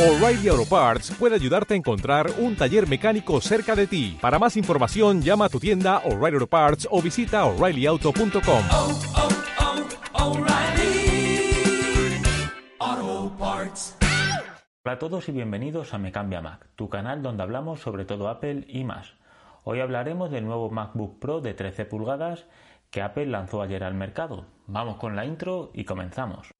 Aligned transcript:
O'Reilly 0.00 0.48
Auto 0.48 0.64
Parts 0.64 1.10
puede 1.10 1.34
ayudarte 1.34 1.74
a 1.74 1.76
encontrar 1.76 2.30
un 2.38 2.56
taller 2.56 2.88
mecánico 2.88 3.38
cerca 3.42 3.76
de 3.76 3.86
ti. 3.86 4.16
Para 4.18 4.38
más 4.38 4.56
información, 4.56 5.20
llama 5.20 5.44
a 5.44 5.48
tu 5.50 5.60
tienda 5.60 5.98
O'Reilly 6.06 6.36
Auto 6.36 6.46
Parts 6.46 6.88
o 6.90 7.02
visita 7.02 7.44
oreillyauto.com. 7.44 8.62
oh, 8.72 8.98
oh, 12.80 13.36
Parts. 13.38 13.98
Hola 14.86 14.94
a 14.94 14.98
todos 14.98 15.28
y 15.28 15.32
bienvenidos 15.32 15.92
a 15.92 15.98
Me 15.98 16.12
Cambia 16.12 16.40
Mac, 16.40 16.66
tu 16.76 16.88
canal 16.88 17.20
donde 17.20 17.42
hablamos 17.42 17.80
sobre 17.80 18.06
todo 18.06 18.30
Apple 18.30 18.64
y 18.68 18.84
más. 18.84 19.12
Hoy 19.64 19.80
hablaremos 19.80 20.30
del 20.30 20.46
nuevo 20.46 20.70
MacBook 20.70 21.18
Pro 21.18 21.42
de 21.42 21.52
13 21.52 21.84
pulgadas 21.84 22.46
que 22.90 23.02
Apple 23.02 23.26
lanzó 23.26 23.60
ayer 23.60 23.84
al 23.84 23.92
mercado. 23.92 24.46
Vamos 24.66 24.96
con 24.96 25.14
la 25.14 25.26
intro 25.26 25.70
y 25.74 25.84
comenzamos. 25.84 26.52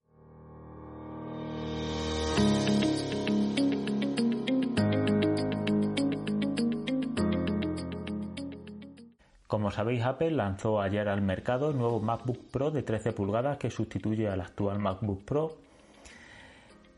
Como 9.61 9.71
sabéis, 9.71 10.03
Apple 10.05 10.31
lanzó 10.31 10.81
ayer 10.81 11.07
al 11.07 11.21
mercado 11.21 11.69
el 11.69 11.77
nuevo 11.77 12.01
MacBook 12.01 12.51
Pro 12.51 12.71
de 12.71 12.83
13 12.83 13.13
pulgadas 13.13 13.59
que 13.59 13.71
sustituye 13.71 14.27
al 14.27 14.41
actual 14.41 14.79
MacBook 14.79 15.23
Pro. 15.27 15.59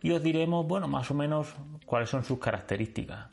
Y 0.00 0.12
os 0.12 0.22
diremos, 0.22 0.64
bueno, 0.68 0.86
más 0.86 1.10
o 1.10 1.14
menos 1.14 1.56
cuáles 1.86 2.08
son 2.08 2.22
sus 2.22 2.38
características. 2.38 3.26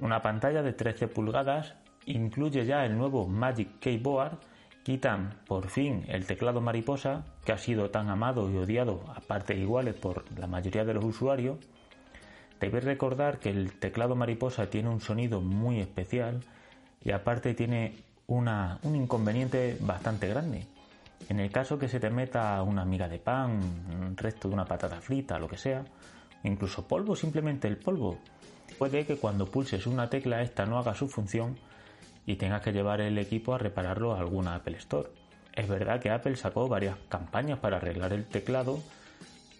Una 0.00 0.22
pantalla 0.22 0.62
de 0.62 0.72
13 0.72 1.08
pulgadas 1.08 1.74
incluye 2.06 2.64
ya 2.64 2.86
el 2.86 2.96
nuevo 2.96 3.28
Magic 3.28 3.78
Keyboard, 3.80 4.38
quitan 4.82 5.34
por 5.46 5.68
fin 5.68 6.06
el 6.08 6.24
teclado 6.24 6.62
mariposa, 6.62 7.26
que 7.44 7.52
ha 7.52 7.58
sido 7.58 7.90
tan 7.90 8.08
amado 8.08 8.50
y 8.50 8.56
odiado 8.56 9.04
a 9.14 9.20
partes 9.20 9.58
iguales 9.58 9.94
por 9.94 10.24
la 10.38 10.46
mayoría 10.46 10.86
de 10.86 10.94
los 10.94 11.04
usuarios. 11.04 11.58
Debéis 12.58 12.84
recordar 12.84 13.40
que 13.40 13.50
el 13.50 13.74
teclado 13.78 14.16
mariposa 14.16 14.70
tiene 14.70 14.88
un 14.88 15.02
sonido 15.02 15.42
muy 15.42 15.80
especial 15.80 16.40
y 17.04 17.10
aparte 17.10 17.52
tiene 17.52 18.10
una, 18.32 18.78
un 18.82 18.96
inconveniente 18.96 19.76
bastante 19.80 20.28
grande. 20.28 20.66
En 21.28 21.38
el 21.38 21.50
caso 21.50 21.78
que 21.78 21.88
se 21.88 22.00
te 22.00 22.10
meta 22.10 22.62
una 22.62 22.84
miga 22.84 23.08
de 23.08 23.18
pan, 23.18 23.60
un 24.00 24.16
resto 24.16 24.48
de 24.48 24.54
una 24.54 24.64
patata 24.64 25.00
frita, 25.00 25.38
lo 25.38 25.48
que 25.48 25.56
sea, 25.56 25.84
incluso 26.42 26.86
polvo, 26.86 27.14
simplemente 27.14 27.68
el 27.68 27.76
polvo, 27.76 28.18
puede 28.78 29.06
que 29.06 29.16
cuando 29.16 29.46
pulses 29.46 29.86
una 29.86 30.08
tecla 30.08 30.42
esta 30.42 30.66
no 30.66 30.78
haga 30.78 30.94
su 30.94 31.08
función 31.08 31.56
y 32.26 32.36
tengas 32.36 32.62
que 32.62 32.72
llevar 32.72 33.00
el 33.00 33.18
equipo 33.18 33.54
a 33.54 33.58
repararlo 33.58 34.14
a 34.14 34.20
alguna 34.20 34.56
Apple 34.56 34.76
Store. 34.78 35.08
Es 35.54 35.68
verdad 35.68 36.00
que 36.00 36.10
Apple 36.10 36.36
sacó 36.36 36.68
varias 36.68 36.96
campañas 37.08 37.58
para 37.58 37.76
arreglar 37.76 38.12
el 38.12 38.24
teclado, 38.24 38.80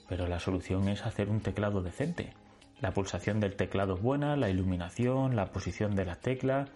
pero 0.08 0.26
la 0.26 0.40
solución 0.40 0.88
es 0.88 1.04
hacer 1.04 1.28
un 1.28 1.40
teclado 1.40 1.82
decente. 1.82 2.32
La 2.80 2.92
pulsación 2.92 3.38
del 3.38 3.54
teclado 3.54 3.94
es 3.94 4.02
buena, 4.02 4.36
la 4.36 4.48
iluminación, 4.48 5.36
la 5.36 5.46
posición 5.46 5.94
de 5.94 6.04
las 6.04 6.18
teclas, 6.18 6.68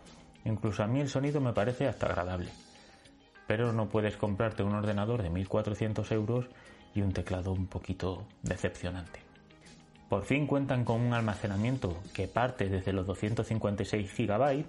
incluso 0.47 0.83
a 0.83 0.87
mí 0.87 1.01
el 1.01 1.09
sonido 1.09 1.41
me 1.41 1.53
parece 1.53 1.87
hasta 1.87 2.07
agradable. 2.07 2.51
Pero 3.47 3.73
no 3.73 3.89
puedes 3.89 4.17
comprarte 4.17 4.63
un 4.63 4.75
ordenador 4.75 5.23
de 5.23 5.31
1400 5.31 6.11
euros 6.13 6.47
y 6.95 7.03
un 7.03 7.13
teclado 7.13 7.53
un 7.53 7.67
poquito 7.67 8.25
decepcionante. 8.43 9.21
Por 10.09 10.23
fin 10.23 10.47
cuentan 10.47 10.85
con 10.85 11.01
un 11.01 11.13
almacenamiento 11.13 11.97
que 12.15 12.29
parte 12.29 12.69
desde 12.69 12.93
los 12.93 13.07
256 13.07 14.11
GB, 14.17 14.65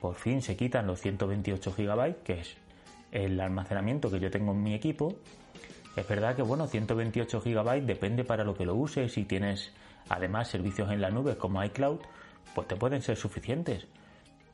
por 0.00 0.14
fin 0.14 0.42
se 0.42 0.56
quitan 0.56 0.86
los 0.86 1.00
128 1.00 1.74
GB, 1.76 2.22
que 2.22 2.40
es 2.40 2.56
el 3.10 3.40
almacenamiento 3.40 4.10
que 4.10 4.20
yo 4.20 4.30
tengo 4.30 4.52
en 4.52 4.62
mi 4.62 4.74
equipo. 4.74 5.16
Es 5.96 6.06
verdad 6.06 6.36
que 6.36 6.42
bueno, 6.42 6.68
128 6.68 7.40
GB 7.40 7.82
depende 7.82 8.22
para 8.24 8.44
lo 8.44 8.54
que 8.54 8.64
lo 8.64 8.74
uses, 8.74 9.12
si 9.12 9.24
tienes 9.24 9.72
además 10.08 10.48
servicios 10.48 10.90
en 10.92 11.00
la 11.00 11.10
nube 11.10 11.36
como 11.36 11.62
iCloud, 11.64 11.98
pues 12.54 12.68
te 12.68 12.76
pueden 12.76 13.02
ser 13.02 13.16
suficientes. 13.16 13.86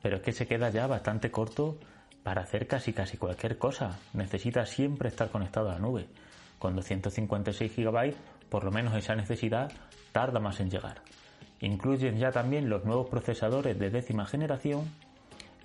Pero 0.03 0.17
es 0.17 0.23
que 0.23 0.33
se 0.33 0.47
queda 0.47 0.71
ya 0.71 0.87
bastante 0.87 1.31
corto 1.31 1.79
para 2.23 2.43
hacer 2.43 2.67
casi 2.67 2.93
casi 2.93 3.17
cualquier 3.17 3.59
cosa. 3.59 3.99
Necesitas 4.13 4.69
siempre 4.69 5.09
estar 5.09 5.31
conectado 5.31 5.71
a 5.71 5.75
la 5.75 5.79
nube. 5.79 6.07
Con 6.59 6.77
256 6.77 7.77
GB, 7.77 8.15
por 8.49 8.65
lo 8.65 8.71
menos 8.71 8.95
esa 8.95 9.15
necesidad 9.15 9.73
tarda 10.13 10.41
más 10.41 10.61
en 10.61 10.71
llegar. 10.71 11.03
Incluyen 11.61 12.19
ya 12.19 12.31
también 12.31 12.69
los 12.69 12.85
nuevos 12.85 13.09
procesadores 13.09 13.79
de 13.79 13.91
décima 13.91 14.27
generación 14.27 14.85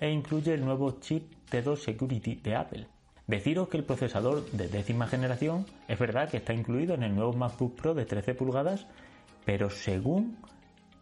e 0.00 0.10
incluye 0.10 0.54
el 0.54 0.64
nuevo 0.64 1.00
chip 1.00 1.32
T2 1.50 1.76
Security 1.76 2.36
de 2.36 2.54
Apple. 2.54 2.86
Deciros 3.26 3.68
que 3.68 3.76
el 3.76 3.84
procesador 3.84 4.50
de 4.52 4.68
décima 4.68 5.06
generación 5.06 5.66
es 5.86 5.98
verdad 5.98 6.30
que 6.30 6.38
está 6.38 6.54
incluido 6.54 6.94
en 6.94 7.02
el 7.02 7.14
nuevo 7.14 7.34
MacBook 7.34 7.74
Pro 7.74 7.94
de 7.94 8.06
13 8.06 8.34
pulgadas, 8.34 8.86
pero 9.44 9.70
según 9.70 10.38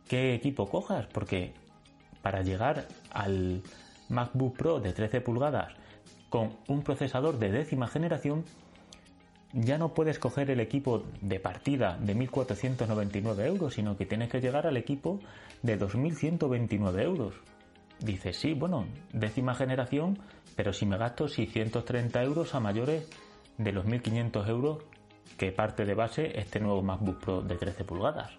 qué 0.09 0.35
equipo 0.35 0.69
cojas, 0.69 1.07
porque 1.07 1.53
para 2.27 2.43
llegar 2.43 2.89
al 3.13 3.63
MacBook 4.09 4.57
Pro 4.57 4.81
de 4.81 4.93
13 4.93 5.21
pulgadas 5.21 5.73
con 6.29 6.57
un 6.67 6.83
procesador 6.83 7.39
de 7.39 7.53
décima 7.53 7.87
generación, 7.87 8.45
ya 9.53 9.79
no 9.79 9.95
puedes 9.95 10.19
coger 10.19 10.51
el 10.51 10.59
equipo 10.59 11.05
de 11.21 11.39
partida 11.39 11.97
de 12.01 12.17
1.499 12.17 13.47
euros, 13.47 13.75
sino 13.75 13.97
que 13.97 14.07
tienes 14.07 14.29
que 14.29 14.41
llegar 14.41 14.67
al 14.67 14.77
equipo 14.77 15.21
de 15.63 15.79
2.129 15.79 17.01
euros. 17.01 17.35
Dices, 18.01 18.37
sí, 18.37 18.55
bueno, 18.55 18.87
décima 19.13 19.55
generación, 19.55 20.19
pero 20.57 20.73
si 20.73 20.85
me 20.85 20.99
gasto 20.99 21.29
630 21.29 22.25
euros 22.25 22.57
a 22.57 22.59
mayores 22.59 23.09
de 23.57 23.71
los 23.71 23.87
1.500 23.87 24.49
euros 24.49 24.79
que 25.39 25.53
parte 25.53 25.85
de 25.85 25.95
base 25.95 26.41
este 26.41 26.59
nuevo 26.59 26.83
MacBook 26.83 27.21
Pro 27.21 27.43
de 27.43 27.55
13 27.55 27.85
pulgadas. 27.85 28.37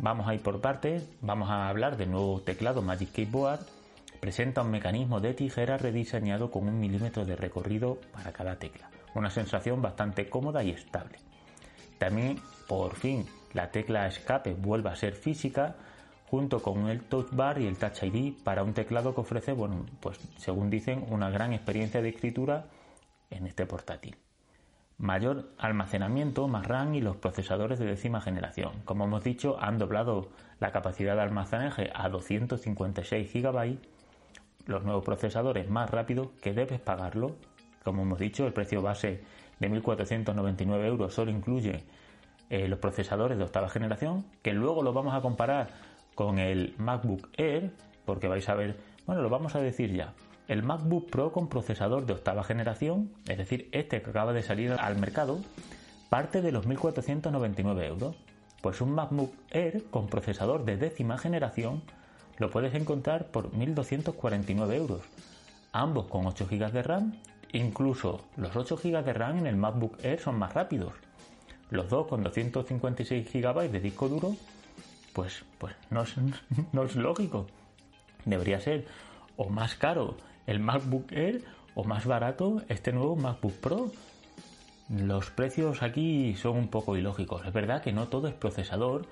Vamos 0.00 0.28
a 0.28 0.34
ir 0.34 0.42
por 0.42 0.60
partes, 0.60 1.08
vamos 1.20 1.50
a 1.50 1.68
hablar 1.68 1.96
del 1.96 2.12
nuevo 2.12 2.40
teclado 2.40 2.82
Magic 2.82 3.10
Keyboard. 3.10 3.66
Presenta 4.20 4.62
un 4.62 4.70
mecanismo 4.70 5.20
de 5.20 5.34
tijera 5.34 5.76
rediseñado 5.76 6.52
con 6.52 6.68
un 6.68 6.78
milímetro 6.78 7.24
de 7.24 7.34
recorrido 7.34 7.98
para 8.12 8.32
cada 8.32 8.60
tecla. 8.60 8.90
Una 9.16 9.28
sensación 9.28 9.82
bastante 9.82 10.28
cómoda 10.28 10.62
y 10.62 10.70
estable. 10.70 11.18
También, 11.98 12.40
por 12.68 12.94
fin, 12.94 13.26
la 13.54 13.72
tecla 13.72 14.06
escape 14.06 14.54
vuelve 14.54 14.88
a 14.90 14.94
ser 14.94 15.14
física 15.14 15.74
junto 16.30 16.62
con 16.62 16.88
el 16.88 17.02
Touch 17.02 17.32
Bar 17.32 17.60
y 17.60 17.66
el 17.66 17.76
Touch 17.76 18.04
ID 18.04 18.34
para 18.44 18.62
un 18.62 18.74
teclado 18.74 19.16
que 19.16 19.22
ofrece, 19.22 19.52
bueno, 19.52 19.84
pues 19.98 20.20
según 20.36 20.70
dicen, 20.70 21.06
una 21.08 21.28
gran 21.28 21.52
experiencia 21.52 22.00
de 22.02 22.10
escritura 22.10 22.66
en 23.30 23.48
este 23.48 23.66
portátil. 23.66 24.16
Mayor 24.98 25.52
almacenamiento, 25.58 26.48
más 26.48 26.66
RAM 26.66 26.92
y 26.96 27.00
los 27.00 27.16
procesadores 27.16 27.78
de 27.78 27.86
décima 27.86 28.20
generación. 28.20 28.72
Como 28.84 29.04
hemos 29.04 29.22
dicho, 29.22 29.56
han 29.60 29.78
doblado 29.78 30.28
la 30.58 30.72
capacidad 30.72 31.14
de 31.14 31.22
almacenaje 31.22 31.92
a 31.94 32.08
256 32.08 33.32
GB. 33.32 33.78
Los 34.66 34.82
nuevos 34.82 35.04
procesadores 35.04 35.70
más 35.70 35.88
rápidos 35.88 36.30
que 36.42 36.52
debes 36.52 36.80
pagarlo. 36.80 37.36
Como 37.84 38.02
hemos 38.02 38.18
dicho, 38.18 38.44
el 38.44 38.52
precio 38.52 38.82
base 38.82 39.22
de 39.60 39.70
1.499 39.70 40.84
euros 40.86 41.14
solo 41.14 41.30
incluye 41.30 41.84
eh, 42.50 42.66
los 42.66 42.80
procesadores 42.80 43.38
de 43.38 43.44
octava 43.44 43.68
generación, 43.68 44.24
que 44.42 44.52
luego 44.52 44.82
los 44.82 44.94
vamos 44.94 45.14
a 45.14 45.20
comparar 45.20 45.68
con 46.16 46.40
el 46.40 46.74
MacBook 46.76 47.28
Air, 47.36 47.70
porque 48.04 48.26
vais 48.26 48.48
a 48.48 48.56
ver, 48.56 48.76
bueno, 49.06 49.22
lo 49.22 49.30
vamos 49.30 49.54
a 49.54 49.60
decir 49.60 49.92
ya. 49.92 50.12
El 50.48 50.62
MacBook 50.62 51.10
Pro 51.10 51.30
con 51.30 51.48
procesador 51.48 52.06
de 52.06 52.14
octava 52.14 52.42
generación, 52.42 53.12
es 53.28 53.36
decir, 53.36 53.68
este 53.72 54.00
que 54.00 54.10
acaba 54.10 54.32
de 54.32 54.42
salir 54.42 54.72
al 54.72 54.98
mercado, 54.98 55.40
parte 56.08 56.40
de 56.40 56.52
los 56.52 56.66
1.499 56.66 57.84
euros. 57.84 58.16
Pues 58.62 58.80
un 58.80 58.92
MacBook 58.92 59.32
Air 59.50 59.84
con 59.90 60.08
procesador 60.08 60.64
de 60.64 60.78
décima 60.78 61.18
generación 61.18 61.82
lo 62.38 62.50
puedes 62.50 62.74
encontrar 62.74 63.26
por 63.26 63.52
1.249 63.52 64.74
euros. 64.74 65.02
Ambos 65.72 66.06
con 66.06 66.26
8 66.26 66.48
GB 66.50 66.72
de 66.72 66.82
RAM, 66.82 67.12
incluso 67.52 68.24
los 68.36 68.56
8 68.56 68.78
GB 68.82 69.04
de 69.04 69.12
RAM 69.12 69.38
en 69.38 69.46
el 69.46 69.56
MacBook 69.56 70.02
Air 70.02 70.18
son 70.18 70.38
más 70.38 70.54
rápidos. 70.54 70.94
Los 71.70 71.90
dos 71.90 72.06
con 72.06 72.22
256 72.24 73.30
GB 73.30 73.70
de 73.70 73.80
disco 73.80 74.08
duro 74.08 74.34
pues, 75.12 75.44
pues 75.58 75.74
no, 75.90 76.02
es, 76.02 76.14
no 76.72 76.84
es 76.84 76.96
lógico. 76.96 77.46
Debería 78.24 78.60
ser 78.60 78.86
o 79.36 79.48
más 79.48 79.74
caro 79.74 80.16
el 80.48 80.60
MacBook 80.60 81.12
Air 81.12 81.44
o 81.74 81.84
más 81.84 82.06
barato 82.06 82.62
este 82.68 82.90
nuevo 82.90 83.14
MacBook 83.16 83.52
Pro. 83.60 83.92
Los 84.88 85.30
precios 85.30 85.82
aquí 85.82 86.34
son 86.36 86.56
un 86.56 86.68
poco 86.68 86.96
ilógicos. 86.96 87.46
Es 87.46 87.52
verdad 87.52 87.82
que 87.82 87.92
no 87.92 88.08
todo 88.08 88.28
es 88.28 88.34
procesador, 88.34 89.06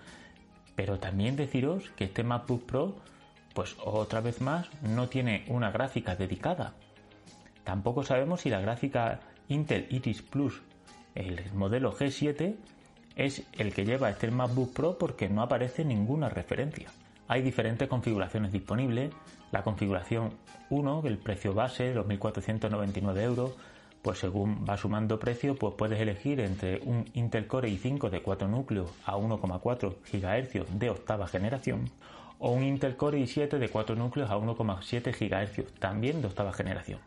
pero 0.75 0.99
también 0.99 1.37
deciros 1.37 1.91
que 1.91 2.05
este 2.05 2.25
MacBook 2.25 2.65
Pro, 2.65 2.97
pues 3.55 3.77
otra 3.85 4.23
vez 4.23 4.41
más, 4.41 4.69
no 4.83 5.09
tiene 5.09 5.45
una 5.49 5.71
gráfica 5.71 6.17
dedicada. 6.17 6.73
Tampoco 7.65 8.03
sabemos 8.03 8.41
si 8.41 8.49
la 8.49 8.63
gráfica 8.63 9.21
Intel 9.49 9.87
Iris 9.91 10.23
Plus, 10.23 10.63
el 11.15 11.53
modelo 11.53 11.93
G7, 11.93 12.57
es 13.15 13.43
el 13.59 13.75
que 13.75 13.85
lleva 13.85 14.09
este 14.09 14.31
MacBook 14.31 14.73
Pro 14.73 14.97
porque 14.97 15.29
no 15.29 15.43
aparece 15.43 15.85
ninguna 15.85 16.31
referencia. 16.31 16.89
Hay 17.29 17.43
diferentes 17.43 17.89
configuraciones 17.89 18.53
disponibles. 18.53 19.13
La 19.53 19.63
configuración 19.63 20.31
1, 20.71 21.03
el 21.07 21.19
precio 21.19 21.55
base, 21.55 21.95
los 21.95 22.07
1.499 22.07 23.21
euros, 23.21 23.53
pues 24.03 24.19
según 24.19 24.65
va 24.69 24.77
sumando 24.77 25.19
precio, 25.19 25.57
pues 25.57 25.75
puedes 25.77 26.01
elegir 26.01 26.41
entre 26.41 26.81
un 26.85 27.05
Intel 27.15 27.47
Core 27.47 27.69
i5 27.69 28.09
de 28.11 28.23
4 28.23 28.49
núcleos 28.49 28.91
a 29.05 29.17
1,4 29.17 29.97
GHz 30.13 30.79
de 30.79 30.91
octava 30.91 31.27
generación 31.27 31.91
o 32.39 32.51
un 32.51 32.63
Intel 32.63 32.97
Core 32.97 33.19
i7 33.19 33.59
de 33.59 33.69
4 33.69 33.97
núcleos 33.97 34.31
a 34.31 34.37
1,7 34.37 35.13
GHz 35.13 35.73
también 35.79 36.21
de 36.21 36.29
octava 36.29 36.53
generación. 36.53 37.01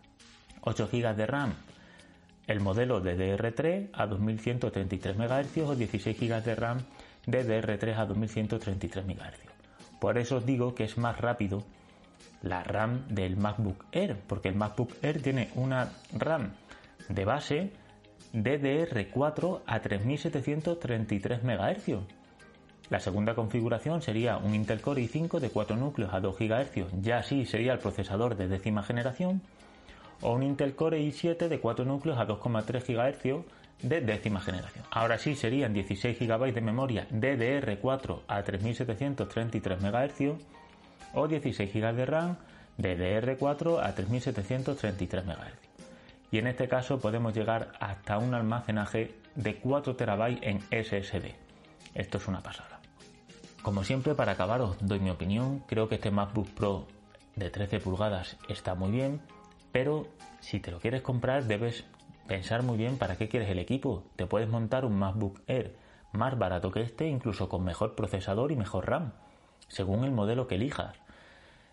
8 0.62 0.89
GB 0.92 1.15
de 1.15 1.25
RAM, 1.25 1.54
el 2.48 2.60
modelo 2.60 3.01
DDR3 3.01 3.89
a 3.94 4.07
2133 4.07 5.18
MHz 5.18 5.57
o 5.69 5.75
16 5.75 6.19
GB 6.19 6.44
de 6.44 6.56
RAM 6.56 6.80
DDR3 7.27 7.95
a 7.95 8.06
2133 8.06 9.06
MHz. 9.06 9.49
Por 10.00 10.18
eso 10.18 10.38
os 10.38 10.46
digo 10.46 10.75
que 10.75 10.86
es 10.86 10.98
más 10.98 11.19
rápido 11.19 11.63
la 12.42 12.63
RAM 12.63 13.07
del 13.10 13.38
MacBook 13.38 13.86
Air, 13.92 14.18
porque 14.28 14.50
el 14.50 14.56
MacBook 14.56 14.94
Air 15.01 15.22
tiene 15.22 15.50
una 15.56 15.92
RAM 16.13 16.54
de 17.10 17.25
base 17.25 17.72
DDR4 18.34 19.62
a 19.66 19.80
3733 19.81 21.44
MHz. 21.44 22.00
La 22.90 23.00
segunda 23.00 23.36
configuración 23.36 24.01
sería 24.01 24.38
un 24.38 24.56
Intel 24.56 24.81
Core 24.81 25.04
i5 25.04 25.40
de 25.40 25.50
4 25.50 25.75
núcleos 25.75 26.13
a 26.13 26.19
2 26.19 26.38
GHz, 26.38 27.01
ya 27.01 27.19
así 27.19 27.46
sería 27.46 27.74
el 27.74 27.80
procesador 27.80 28.36
de 28.36 28.48
décima 28.48 28.84
generación, 28.84 29.42
o 30.21 30.33
un 30.33 30.44
Intel 30.44 30.75
Core 30.75 31.00
i7 31.00 31.48
de 31.48 31.60
4 31.60 31.86
núcleos 31.86 32.18
a 32.18 32.27
2,3 32.27 32.83
GHz 32.86 33.45
de 33.81 34.01
décima 34.01 34.42
generación. 34.42 34.86
Ahora 34.92 35.18
sí 35.18 35.36
serían 35.36 35.74
16 35.74 36.19
GB 36.19 36.54
de 36.54 36.62
memoria 36.62 37.07
DDR4 37.10 38.21
a 38.27 38.44
3733 38.44 39.81
MHz 39.81 40.44
o 41.13 41.27
16 41.27 41.74
GB 41.74 41.94
de 41.94 42.06
RAM 42.06 42.38
DDR4 42.77 43.80
a 43.83 43.95
3733 43.95 45.25
MHz 45.25 45.69
y 46.31 46.38
en 46.38 46.48
este 46.48 46.68
caso 46.68 47.00
podemos 47.00 47.33
llegar 47.33 47.72
hasta 47.80 48.18
un 48.18 48.33
almacenaje 48.33 49.15
de 49.36 49.56
4 49.56 49.95
TB 49.95 50.44
en 50.44 50.60
SSD. 50.69 51.36
Esto 51.95 52.18
es 52.18 52.27
una 52.27 52.42
pasada. 52.42 52.80
Como 53.62 53.83
siempre, 53.83 54.15
para 54.15 54.33
acabar 54.33 54.62
os 54.62 54.77
doy 54.80 55.00
mi 55.00 55.10
opinión. 55.10 55.60
Creo 55.68 55.89
que 55.89 55.95
este 55.95 56.12
MacBook 56.12 56.50
Pro 56.50 56.88
de 57.36 57.50
13 57.50 57.80
pulgadas 57.80 58.38
está 58.48 58.75
muy 58.75 58.92
bien, 58.92 59.22
pero 59.71 60.07
si 60.39 60.60
te 60.60 60.71
lo 60.71 60.80
quieres 60.80 61.01
comprar 61.01 61.45
debes 61.45 61.86
pensar 62.27 62.63
muy 62.63 62.77
bien 62.77 62.98
para 62.98 63.18
qué 63.18 63.27
quieres 63.27 63.50
el 63.50 63.60
equipo. 63.60 64.04
Te 64.16 64.25
puedes 64.25 64.50
montar 64.50 64.86
un 64.86 64.98
MacBook 64.98 65.42
Air 65.48 65.75
más 66.12 66.38
barato 66.38 66.71
que 66.71 66.81
este, 66.81 67.07
incluso 67.07 67.50
con 67.50 67.63
mejor 67.63 67.95
procesador 67.95 68.51
y 68.51 68.56
mejor 68.56 68.89
RAM, 68.89 69.13
según 69.68 70.04
el 70.04 70.12
modelo 70.12 70.48
que 70.48 70.56
elijas. 70.56 70.95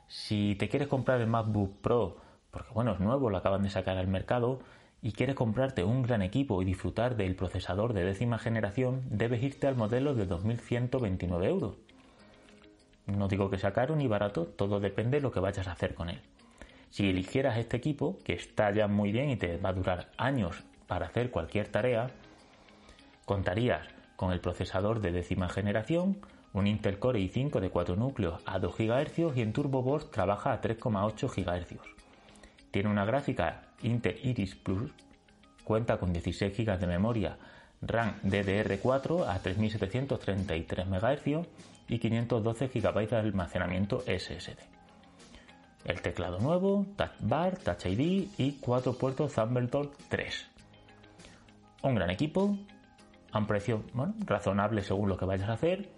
Si 0.08 0.54
te 0.56 0.69
quieres 0.69 0.88
comprar 0.88 1.20
el 1.20 1.26
MacBook 1.26 1.81
Pro 1.81 2.26
porque 2.56 2.72
bueno, 2.72 2.93
es 2.93 3.00
nuevo, 3.00 3.28
lo 3.28 3.37
acaban 3.37 3.62
de 3.62 3.69
sacar 3.69 3.99
al 3.99 4.08
mercado 4.08 4.60
y 5.02 5.12
quieres 5.12 5.37
comprarte 5.37 5.84
un 5.84 6.02
gran 6.02 6.22
equipo 6.22 6.62
y 6.62 6.64
disfrutar 6.64 7.14
del 7.14 7.37
procesador 7.37 7.92
de 7.92 8.02
décima 8.02 8.38
generación, 8.38 9.02
debes 9.10 9.42
irte 9.42 9.66
al 9.66 9.76
modelo 9.76 10.14
de 10.14 10.26
2.129 10.26 11.44
euros. 11.44 11.75
No 13.04 13.28
digo 13.28 13.50
que 13.50 13.58
sea 13.58 13.75
caro 13.75 13.94
ni 13.94 14.08
barato, 14.08 14.46
todo 14.46 14.81
depende 14.81 15.19
de 15.19 15.20
lo 15.20 15.32
que 15.32 15.40
vayas 15.40 15.69
a 15.69 15.72
hacer 15.72 15.94
con 15.94 16.08
él. 16.08 16.22
Si 16.91 17.09
eligieras 17.09 17.59
este 17.59 17.77
equipo, 17.77 18.19
que 18.25 18.33
está 18.33 18.71
ya 18.73 18.88
muy 18.88 19.12
bien 19.12 19.31
y 19.31 19.37
te 19.37 19.56
va 19.59 19.71
a 19.71 19.75
durar 19.75 20.09
años 20.17 20.62
para 20.87 21.06
hacer 21.06 21.31
cualquier 21.31 21.69
tarea, 21.69 22.11
contarías 23.25 23.87
con 24.17 24.33
el 24.33 24.41
procesador 24.41 25.00
de 25.00 25.12
décima 25.12 25.49
generación, 25.49 26.19
un 26.53 26.67
Intel 26.67 26.99
Core 26.99 27.21
i5 27.21 27.61
de 27.61 27.71
4 27.71 27.97
núcleos 27.97 28.41
a 28.47 28.59
2 28.59 28.77
GHz 28.79 29.37
y 29.37 29.43
en 29.43 29.53
Turbo 29.53 30.00
trabaja 30.11 30.53
a 30.53 30.61
3,8 30.62 31.29
GHz. 31.29 31.81
Tiene 32.71 32.88
una 32.88 33.05
gráfica 33.05 33.62
Intel 33.83 34.19
Iris 34.23 34.55
Plus, 34.55 34.91
cuenta 35.65 35.99
con 35.99 36.12
16 36.12 36.56
GB 36.56 36.79
de 36.79 36.87
memoria 36.87 37.37
RAM 37.83 38.15
DDR4 38.23 39.29
a 39.29 39.38
3733 39.41 40.87
MHz 40.87 41.47
y 41.88 41.99
512 41.99 42.69
GB 42.69 43.09
de 43.09 43.17
almacenamiento 43.17 44.00
SSD. 44.06 44.75
El 45.87 46.03
teclado 46.03 46.41
nuevo, 46.41 46.85
Touch 46.97 47.12
Bar, 47.21 47.59
Touch 47.59 47.87
ID 47.87 48.29
y 48.38 48.59
4 48.61 48.94
puertos 48.94 49.33
Thunderbolt 49.35 49.93
3. 50.09 50.47
Un 51.83 51.94
gran 51.94 52.11
equipo, 52.11 52.59
a 53.31 53.38
un 53.38 53.47
precio 53.47 53.85
razonable 54.25 54.83
según 54.83 55.09
lo 55.09 55.17
que 55.17 55.27
vayas 55.27 55.49
a 55.49 55.53
hacer 55.53 55.88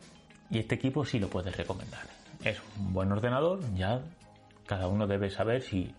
y 0.51 0.59
este 0.59 0.75
equipo 0.75 1.07
sí 1.07 1.19
lo 1.19 1.29
puedes 1.29 1.57
recomendar. 1.57 2.03
Es 2.45 2.61
un 2.79 2.93
buen 2.93 3.11
ordenador, 3.11 3.61
ya 3.77 4.03
cada 4.67 4.89
uno 4.89 5.07
debe 5.07 5.31
saber 5.31 5.63
si 5.63 5.95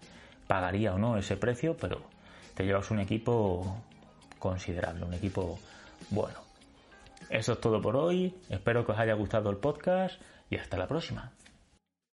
pagaría 0.46 0.94
o 0.94 1.00
no 1.00 1.18
ese 1.18 1.36
precio, 1.36 1.76
pero 1.76 2.04
te 2.54 2.66
llevas 2.66 2.92
un 2.92 3.00
equipo 3.00 3.76
considerable, 4.38 5.04
un 5.04 5.16
equipo 5.16 5.58
bueno. 6.12 6.38
Eso 7.32 7.54
es 7.54 7.60
todo 7.60 7.82
por 7.82 7.96
hoy, 7.96 8.36
espero 8.50 8.86
que 8.86 8.92
os 8.92 9.00
haya 9.00 9.16
gustado 9.16 9.50
el 9.50 9.58
podcast 9.58 10.22
y 10.52 10.58
hasta 10.58 10.78
la 10.78 10.86
próxima. 10.86 11.32